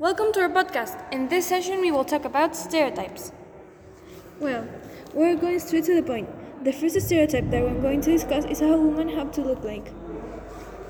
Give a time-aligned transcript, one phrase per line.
[0.00, 1.12] Welcome to our podcast.
[1.12, 3.32] In this session, we will talk about stereotypes.
[4.38, 4.68] Well,
[5.12, 6.28] we're going straight to the point.
[6.62, 9.90] The first stereotype that we're going to discuss is how women have to look like.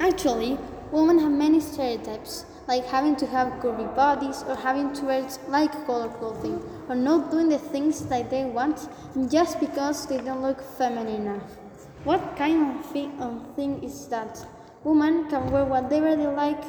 [0.00, 0.56] Actually,
[0.90, 5.72] women have many stereotypes, like having to have curvy bodies or having to wear light
[5.84, 8.88] color clothing or not doing the things that they want
[9.30, 11.58] just because they don't look feminine enough.
[12.04, 14.46] What kind of thing, of thing is that?
[14.82, 16.64] Women can wear whatever they like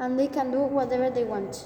[0.00, 1.64] and they can do whatever they want.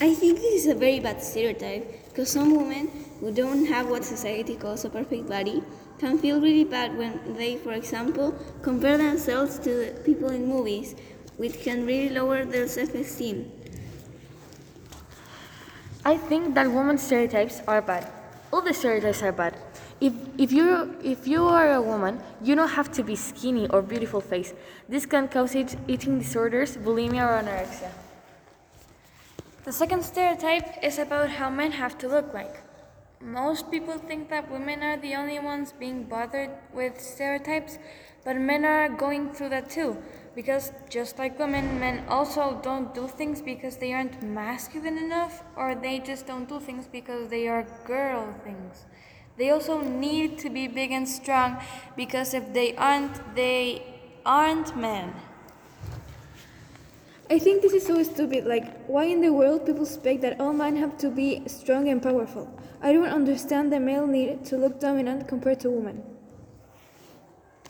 [0.00, 4.04] I think this is a very bad stereotype because some women who don't have what
[4.04, 5.62] society calls a perfect body
[5.98, 10.94] can feel really bad when they, for example, compare themselves to the people in movies,
[11.36, 13.50] which can really lower their self esteem.
[16.04, 18.10] I think that women's stereotypes are bad.
[18.52, 19.54] All the stereotypes are bad.
[20.02, 23.82] If, if, you, if you are a woman, you don't have to be skinny or
[23.82, 24.52] beautiful face.
[24.88, 27.88] This can cause eat, eating disorders, bulimia, or anorexia.
[29.62, 32.64] The second stereotype is about how men have to look like.
[33.20, 37.78] Most people think that women are the only ones being bothered with stereotypes,
[38.24, 39.96] but men are going through that too.
[40.34, 45.76] Because just like women, men also don't do things because they aren't masculine enough, or
[45.76, 48.84] they just don't do things because they are girl things.
[49.36, 51.58] They also need to be big and strong
[51.96, 53.82] because if they aren't, they
[54.24, 55.14] aren't men.
[57.30, 58.44] I think this is so stupid.
[58.44, 62.02] Like, why in the world people expect that all men have to be strong and
[62.02, 62.46] powerful?
[62.82, 66.02] I don't understand the male need to look dominant compared to women.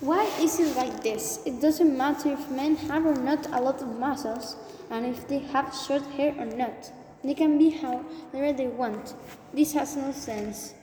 [0.00, 1.40] Why is it like this?
[1.46, 4.56] It doesn't matter if men have or not a lot of muscles,
[4.90, 6.90] and if they have short hair or not.
[7.22, 9.14] They can be however they want.
[9.54, 10.74] This has no sense.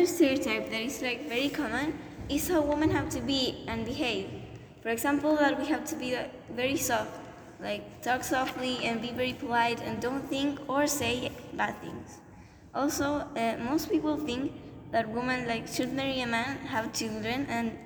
[0.00, 1.92] Another stereotype that is like very common
[2.30, 4.30] is how women have to be and behave.
[4.80, 6.16] For example, that we have to be
[6.48, 7.10] very soft,
[7.60, 12.16] like talk softly and be very polite and don't think or say bad things.
[12.74, 14.54] Also, uh, most people think
[14.90, 17.76] that women like should marry a man, have children, and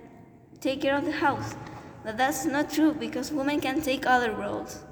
[0.60, 1.56] take care of the house.
[2.04, 4.84] But that's not true because women can take other roles.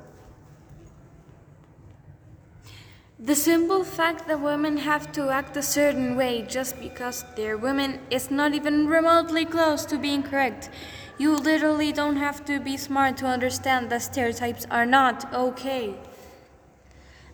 [3.24, 8.00] The simple fact that women have to act a certain way just because they're women
[8.10, 10.70] is not even remotely close to being correct.
[11.18, 15.94] You literally don't have to be smart to understand that stereotypes are not okay.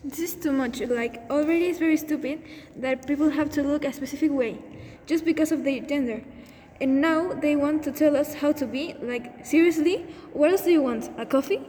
[0.04, 0.78] This is too much.
[0.82, 2.42] Like, already it's very stupid
[2.76, 4.58] that people have to look a specific way
[5.06, 6.22] just because of their gender.
[6.82, 8.94] And now they want to tell us how to be.
[9.00, 10.04] Like, seriously?
[10.34, 11.10] What else do you want?
[11.16, 11.62] A coffee?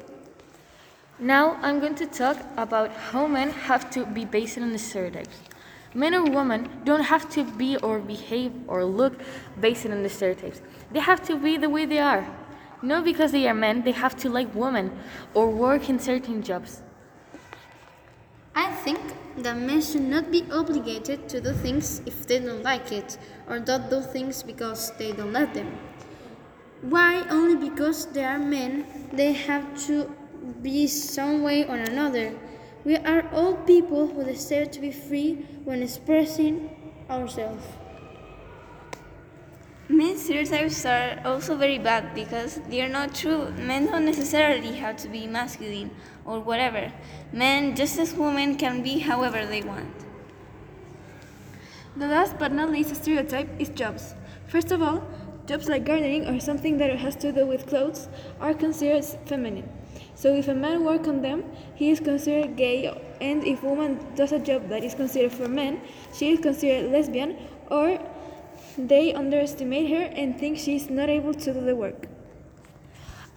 [1.19, 5.37] Now I'm going to talk about how men have to be based on the stereotypes.
[5.93, 9.19] Men or women don't have to be or behave or look
[9.59, 10.61] based on the stereotypes.
[10.93, 12.25] They have to be the way they are.
[12.81, 14.97] Not because they are men, they have to like women
[15.33, 16.81] or work in certain jobs.
[18.55, 18.99] I think
[19.37, 23.59] that men should not be obligated to do things if they don't like it, or
[23.59, 25.77] don't do things because they don't let them.
[26.81, 27.25] Why?
[27.29, 30.15] Only because they are men, they have to
[30.61, 32.33] be some way or another.
[32.85, 36.69] We are all people who deserve to be free when expressing
[37.09, 37.63] ourselves.
[39.89, 43.51] Men stereotypes are also very bad because they are not true.
[43.51, 45.89] Men don't necessarily have to be masculine
[46.25, 46.93] or whatever.
[47.33, 49.93] Men, just as women, can be however they want.
[51.97, 54.13] The last but not least stereotype is jobs.
[54.47, 55.03] First of all,
[55.47, 58.07] jobs like gardening or something that has to do with clothes
[58.39, 59.67] are considered feminine.
[60.19, 64.33] So if a man works on them, he is considered gay, and if woman does
[64.33, 65.79] a job that is considered for men,
[66.13, 67.37] she is considered lesbian,
[67.71, 67.97] or
[68.77, 72.07] they underestimate her and think she is not able to do the work.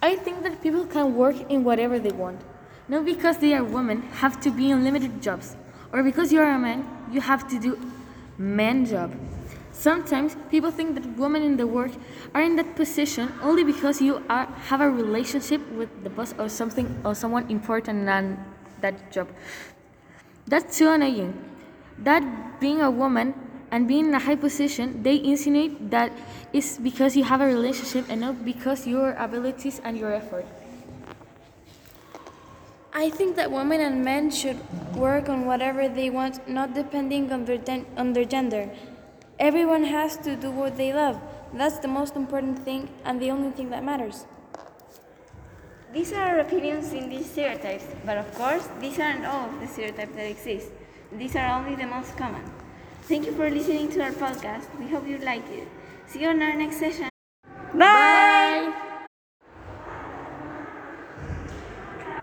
[0.02, 2.40] I think that people can work in whatever they want.
[2.88, 5.54] Not because they are women, have to be in limited jobs,
[5.92, 7.78] or because you are a man, you have to do
[8.38, 9.14] man job.
[9.72, 11.90] Sometimes people think that women in the work
[12.34, 16.48] are in that position only because you are, have a relationship with the boss or
[16.48, 18.38] something or someone important in
[18.80, 19.28] that job.
[20.46, 21.32] That's too annoying.
[21.98, 23.34] That being a woman
[23.70, 26.12] and being in a high position, they insinuate that
[26.52, 30.44] it's because you have a relationship and not because your abilities and your effort.
[32.92, 34.60] I think that women and men should
[34.94, 37.58] work on whatever they want, not depending on their,
[37.96, 38.68] on their gender.
[39.42, 41.20] Everyone has to do what they love.
[41.52, 44.24] That's the most important thing and the only thing that matters.
[45.92, 49.66] These are our opinions in these stereotypes, but of course, these aren't all of the
[49.66, 50.68] stereotypes that exist.
[51.10, 52.44] These are only the most common.
[53.08, 54.68] Thank you for listening to our podcast.
[54.78, 55.66] We hope you like it.
[56.06, 57.08] See you on our next session.